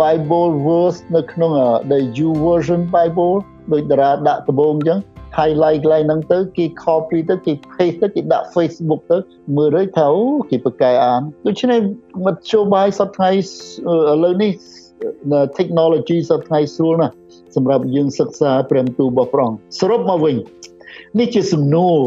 [0.00, 1.50] Bible verse នៅក្នុង
[1.90, 3.34] the U version Bible
[3.72, 4.98] ដោយតារាដាក់ដំបូងអញ្ចឹង
[5.36, 9.18] highlight កន្លែងហ្នឹងទៅគេ copy ទៅគេ paste ទៅគេដាក់ Facebook ទៅ
[9.56, 11.78] មើលទៅថាអូគេប្រកែអានដូច្នេះ
[12.26, 13.38] មធ្យោបាយសប្តាហ៍
[14.12, 14.52] ឥឡូវនេះ
[15.58, 17.14] technology សប្តាហ៍ស្រួលណាស់
[17.54, 20.36] សម្រាប់យើងសិក្សាព្រះបន្ទូលរបស់ព្រះអង្គសរុបមកវិញ
[21.18, 21.98] នេះជាសំណួរ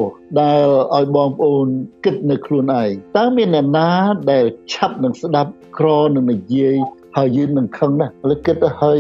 [0.42, 0.64] ដែល
[0.98, 1.68] ឲ្យបងប្អូន
[2.06, 3.90] គិតនៅខ្លួនឯងតើមានអ្នកណា
[4.32, 6.76] ដែលឆាប់នឹងស្ដាប់ក្រនឹងនិយាយ
[7.16, 8.98] ហើយយើងនឹងខឹងណាស់ឥឡូវគិតទៅហើយ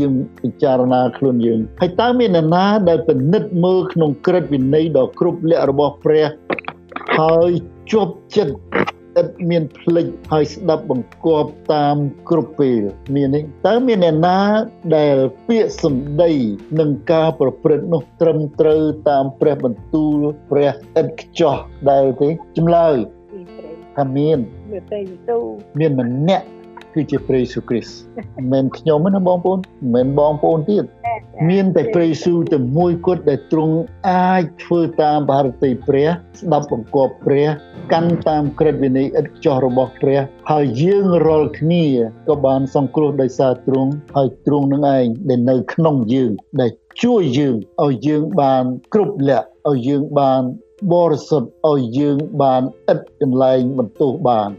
[0.00, 6.26] យើងពិចារណាខ្លួនយើងហើយតើមានអ្នកណាដែលពិនិត្យមើលក្នុងក្រឹតវិន័យដ៏គ្រប់លក្ខរបស់ព្រះ
[7.18, 7.50] ហើយ
[7.92, 8.54] ជាប់ចិត្ត
[9.20, 11.96] ឥតមានផ្លិចហើយស្ដាប់បង្គាប់តាម
[12.30, 12.82] គ្រប់ពេល
[13.16, 14.38] មានទេតើមានអ្នកណា
[14.96, 15.16] ដែល
[15.48, 16.32] ពាក្យសម្ដី
[16.80, 21.56] នឹងការប្រព្រឹត្តនោះត្រឹមត្រូវតាមព្រះបន្ទូលព្រះឥតខ្ចោះ
[21.90, 22.96] ដែលទេចម្លើយ
[23.96, 24.38] ថាមាន
[24.72, 25.38] មានតែយទូ
[25.78, 26.46] មានម្នាក់
[26.98, 27.94] គឺជាព្រះយេស៊ូវគ្រីស្ទ
[28.36, 30.84] មិនមែនខ្ញុំទេណាបងប្អូនមិនមែនបងប្អូនទៀត
[31.50, 33.76] មានតែព្រះយេស៊ូវតែមួយគត់ដែលទ្រង់
[34.10, 36.08] អាចធ្វើតាមបារទីព្រះ
[36.40, 37.46] ស្ដាប់បង្គាប់ព្រះ
[37.92, 41.84] កាន់តាមក្រឹតវិន័យឥតខ្ចោះរបស់ព្រះហើយយើងរាល់គ្នា
[42.28, 46.30] ក៏បានសង្គ្រោះដោយសារទ្រង់ហើយទ្រង់នឹងឯងដែលនៅក្នុងយើង
[46.60, 46.70] ដែល
[47.02, 50.42] ជួយយើងឲ្យយើងបានគ្រប់លក្ខឲ្យយើងបាន
[50.92, 54.50] បរិសុទ្ធឲ្យយើងបានឥតកន្លែងបន្ទោសបាន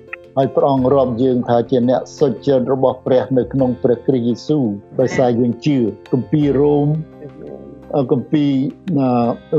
[0.41, 4.63] ហើយព្រះអង្គរាប់យើងថាជាអ្នកសុចរិតរបស់ព្រះនៅក្នុងព្រះគ្រីស្ទយេស៊ូវ
[4.99, 5.77] ដោយសារយើងជឿ
[6.13, 6.87] គម្ពីររ៉ូម
[8.11, 8.49] គម្ពីរ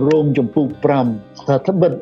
[0.06, 0.66] រ៉ូមចំពុក
[1.06, 1.92] 5ថាត្បិត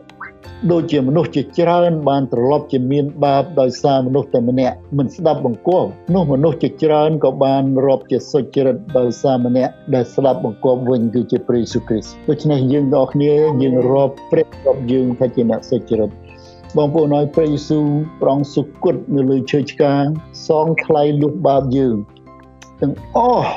[0.73, 16.11] ដូចជាមនុស្សជាច្រើនបានត្រឡប់ជាមានបាបដោយសារមនុស្សតែម្នាក់មិនស្ដាប់បង្គាប់នោះមនុស្សជាច្រើនក៏បានរាប់ជាសុចរិតដោយសារម្នាក់ដែលស្ដាប់បង្គាប់វិញគឺជាព្រះយេស៊ូវគ្រីស្ទដូច្នេះយើងទាំងអស់គ្នាយើងរាប់ព្រះរាប់យើងថាជាអ្នកសុចរិត
[16.77, 17.87] បងប្អូនឲ្យព្រះយេស៊ូវ
[18.23, 20.05] ប្រងសុគតនៅលើឈើឆ្កាង
[20.49, 21.97] សងថ្លៃលុះបាបយើង
[22.81, 23.51] ទាំងអស់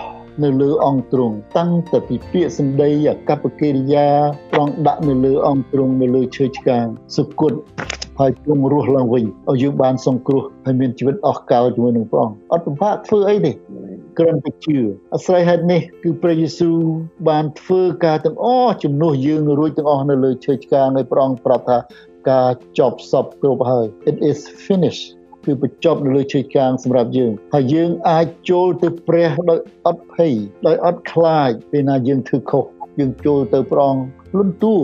[0.43, 4.07] នៅលើអង្គទ្រង់តាំងតែពីពាក្យសម្ដីអកប្បកិរិយា
[4.51, 7.53] ប្រងដាក់នៅលើអង្គទ្រង់នៅលើឈើឆ្កាងសុគត
[8.19, 13.51] ហើយទ្រង់រស់ឡើងវិញឲ្យយើងបានសង្គ្រោះហើយមានជីវិតអស់កលជាមួយនឹងព្រះអង្គអត់ពិបាកធ្វើអីទេ
[14.17, 14.77] គ្រាន់តែជឿ
[15.13, 16.77] អាស្រ័យហេតុនេះគឺព្រះយេស៊ូវ
[17.29, 21.77] បានធ្វើការទាំងអស់ជំនួសយើងរួចទាំងអស់នៅលើឈើឆ្កាងហើយព្រះអង្គប្រាប់ថា
[22.29, 22.47] ការ
[22.79, 25.05] ចប់សពគ្រប់ហើយ it is finished
[25.45, 30.33] គឺបញ្ចប់នៅលើជ័យកាងសម្រាប់យើងហើយយើងអាចចូលទៅព្រះដោយអត់ភ័យ
[30.67, 32.63] ដោយអត់ខ្លាចពេលណាយើងធ្វើខុស
[32.99, 33.95] យើងចូលទៅប្រង
[34.37, 34.75] លន់តួ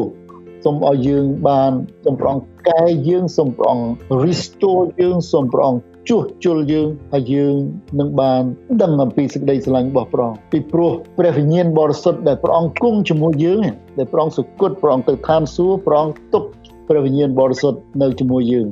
[0.65, 1.71] សូមឲ្យយើងបាន
[2.06, 2.38] សូមប្រង
[2.69, 3.78] កែយើងសូមប្រង
[4.23, 5.73] restore យើងសូមប្រង
[6.10, 7.56] ជួសជុលយើងហើយយើង
[8.00, 8.41] នឹងបាន
[8.82, 13.60] ដឹងអំពីសេចក្តីស្រឡាញ់របស់ព្រះអង្គពីព្រោះព្រះវិញ្ញាណបរិសុទ្ធដែលព្រះអង្គគង់ជាមួយយើង
[13.97, 16.43] ដែលព្រះអង្គសុគតព្រះអង្គទៅឋានសួគ៌ព្រះអង្គទុក
[16.88, 18.67] ព្រះវិញ្ញាណបរិសុទ្ធនៅជាមួយយើង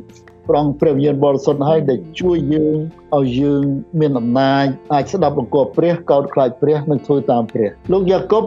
[0.49, 2.77] ប្រងព្រះវិញ្ញាណបរិសុទ្ធហើយដែលជួយយើង
[3.17, 3.63] ឲ្យយើង
[3.99, 8.43] មានអំណាចអាចស្ដាប់បង្គាប់ព្រះកោតខ្លាចព្រះនិងធ្វើតាមព្រះលោកយ៉ាកុប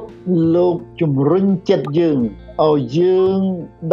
[0.57, 2.19] លោកជំរុញចិត្តយើង
[2.67, 3.41] ឲ្យយើង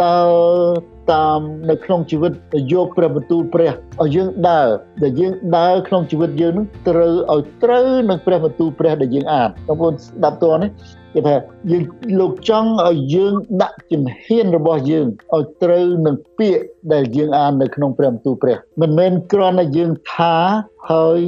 [0.04, 2.32] ដើរតាមនៅក្នុងជីវិត
[2.72, 4.68] យកព្រះបន្ទូលព្រះឲ្យយើងដើរ
[5.02, 10.70] ដែលយើងដើរក្នុងជីវិតយើងនឹងត្រូវឲ្យត្រូវនឹងព្រះបន្ទូលព្រះដែលយើងអានបងប្អូនស្ដាប់តើនេះ
[11.16, 11.36] គេថា
[11.70, 11.82] យើង
[12.20, 20.36] លោកចង់ឲ្យយើងដាក់ជំហានរបស់យើងឲ្យត្រូវនឹងពាក្យដែលយើងអាននៅក្នុងព្រះបន្ទូលព្រះមិនមែនគ្រាន់តែយើងថា
[20.92, 21.20] ហើយ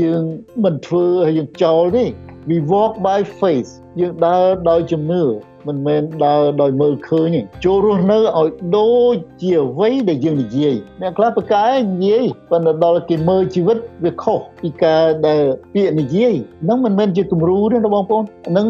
[0.00, 0.22] យើង
[0.64, 2.04] មិនធ្វើហើយយើងចោលទេ
[2.48, 5.24] we walk by faith យើងដើរដោយជំនឿ
[5.68, 15.42] មិនមែនដើរដោយមើលឃើញទេចូលរស់នៅឲ្យដូចជាអ្វីដែលយើងនិយាយអ្នកខ្លះប្រកែនិយាយប៉ុន្តែដល់គេមើលជីវិតវាខុសពីការដែល
[15.74, 18.66] ពាក្យនិយាយហ្នឹងមិនមែនជាគំរូទេបងប្អូនហ្នឹង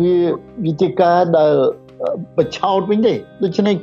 [0.00, 0.14] វា
[0.64, 1.52] វាជាការដែល
[2.36, 3.76] បិឆោតវិញទេដូច្នេះ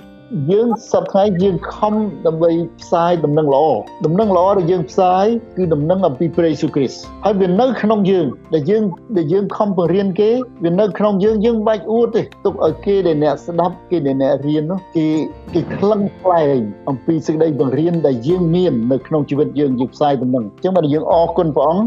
[0.51, 1.93] យើងសប្តាហ៍យើងខំ
[2.27, 3.65] ដើម្បីផ្សាយដំណឹងល្អ
[4.05, 5.25] ដំណឹងល្អដែលយើងផ្សាយ
[5.57, 8.83] គឺដំណឹងអំពីព្រះយេស៊ូវគ្រីស្ទហើយវានៅក្នុងយើងដែលយើង
[9.17, 10.31] ដែលយើងខំបង្រៀនគេ
[10.63, 15.07] វានៅក្នុងយើងយើងបាច់អួតទេទុកឲ្យគេដែលអ្នកស្ដាប់គេដែលអ្នករៀននោះគេ
[15.53, 16.59] គេខ្លឹងខ្លែង
[16.89, 21.85] អំពីសេចក្តីបង្រៀនដែលយើងមាននៅក្នុងជីវិតយើងយើងផ្សាយដំណឹងអញ្ចឹងបាទយើងអរគុណព្រះអង្គ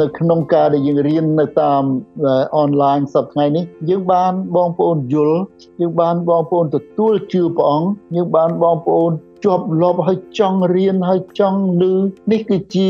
[0.00, 1.82] នៅក្នុងការដែលយើងរៀននៅតាម
[2.58, 5.38] អនឡាញសប្តាហ៍នេះយើងបានបងប្អូនយល់
[5.80, 9.12] យើងបានបងប្អូនទទួលជឿព្រះអង្គយើងបានបងប្អូន
[9.44, 11.82] ជាប់លាប់ហើយចង់រៀនហើយចង់ឮ
[12.32, 12.88] នេះគឺជា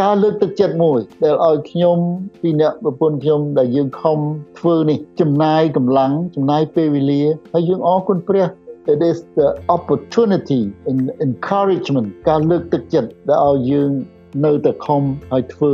[0.00, 1.98] ការលើកទឹកចិត្តមួយដែលឲ្យខ្ញុំ
[2.42, 4.18] ពីអ្នកប្រពន្ធខ្ញុំដែលយើងខំ
[4.58, 7.22] ធ្វើនេះចំណាយកម្លាំងចំណាយពេលវេលា
[7.54, 8.46] ហើយយើងអរគុណព្រះ
[8.92, 13.90] it is the opportunity and encouragement ការលើកទឹកចិត្តដែលឲ្យយើង
[14.44, 15.02] នៅតែខំ
[15.34, 15.72] ឲ្យធ្វើ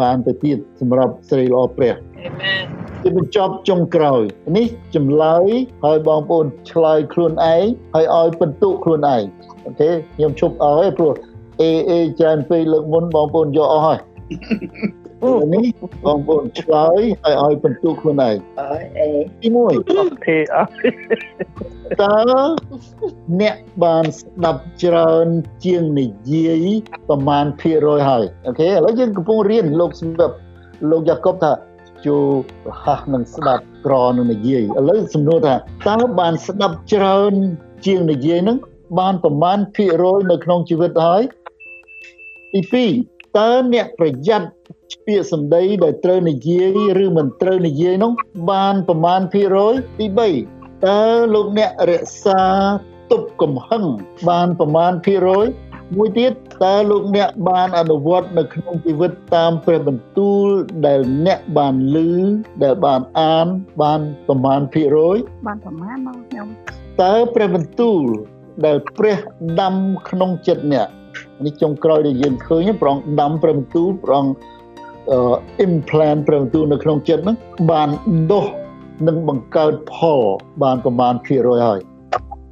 [0.00, 1.94] បានទៅទៀតសម្រាប់ស្រីល្អព្រះ
[2.26, 2.64] អាមែន
[3.02, 4.22] ជាបញ្ចប់ចុងក្រោយ
[4.56, 5.48] នេះចម្លើយ
[5.86, 7.64] ឲ្យបងប្អូនឆ្លើយខ្លួនឯង
[7.94, 9.22] ហើយឲ្យបន្ទុកខ្លួនឯង
[9.64, 11.12] អូខេខ្ញុំជប់អស់ហើយព្រោះ
[11.60, 13.98] អេអេច្រើនពេកលើកមុនបងប្អូនយកអស់ហើយ
[15.54, 15.66] នេះ
[16.04, 19.08] បងប្អូនឆ្លើយហើយឲ្យបន្ទុកខ្លួនឯងអើយអេ
[19.40, 19.48] ទី
[19.82, 20.70] 1ទេអត់
[22.02, 22.16] តើ
[23.40, 25.26] អ្នកបានស្ដាប់ច្រើន
[25.64, 26.66] ជាងនិយាយ
[27.08, 30.34] ប្រមាណភាគរយហើយអូខេឥឡូវយើងកំពុងរៀនលោកសម្រាប់
[30.90, 31.52] លោកយ៉ាកុបថា
[32.04, 35.54] ជួរហ័សនឹងស្ដាប់ក្រនឹងនិយាយឥឡូវសំណួរថា
[35.88, 37.34] តើបានស្ដាប់ច្រើន
[37.86, 38.58] ជាងនិយាយហ្នឹង
[38.98, 41.22] បានប្រមាណភាគរយនៅក្នុងជីវិតហើយ
[42.52, 44.48] ទី2 តើអ្នកប្រយ័ត្ន
[45.06, 48.12] ពាក្យសម្ដីដែលត្រូវនិយាយឬមិនត្រូវនិយាយនោះ
[48.50, 50.06] បានប្រមាណភាគរយទី
[50.46, 51.02] 3តើ
[51.34, 52.42] លោកអ្នករក្សា
[53.10, 53.84] ទប់កំហឹង
[54.28, 55.46] បានប្រមាណភាគរយ
[55.96, 56.32] មួយទៀត
[56.64, 60.46] តើលោកអ្នកបានអនុវត្តនៅក្នុងជីវិតតាមព្រះបន្ទូល
[60.86, 61.98] ដែលអ្នកបានឮ
[62.62, 63.46] ដែលបានអាន
[63.82, 66.46] បានប្រមាណភាគរយបានប្រមាណមកខ្ញុំ
[67.02, 68.00] តើព្រះបន្ទូល
[68.66, 69.16] ដែលព្រះ
[69.60, 69.74] ដាំ
[70.08, 70.88] ក្នុងចិត្តអ្នក
[71.44, 74.34] នេះចុងក្រោយដែលយើងឃើញព្រះអង្គដាំព្រះបន្ទូលព្រះអង្គ
[75.12, 75.18] អឺ
[75.66, 77.36] implant ព្រះបន្ទូលនៅក្នុងចិត្តហ្នឹង
[77.70, 77.88] បាន
[78.30, 78.44] ដុះ
[79.08, 80.22] និងបង្កើតផល
[80.62, 81.80] បានប្រមាណភាគរយហើយ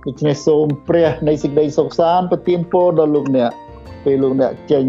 [0.07, 3.51] ដូច្នេះសូមព្រះនៃសេចក្តីសុខសាន្តប្រទានពរដល់លោកអ្នក
[4.05, 4.87] ពេលលោកអ្នកចេញ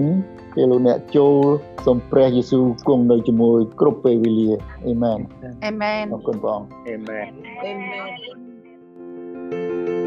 [0.56, 1.36] ពេលលោកអ្នកចូល
[1.86, 4.50] សូមព្រះយេស៊ូវគង់នៅជាមួយគ្រប់ពេលវេលា
[4.88, 5.20] អេមែន
[5.66, 7.28] អេមែនអរគុណព្រះអង្គអេមែន
[7.66, 8.02] អេមែ
[10.02, 10.05] ន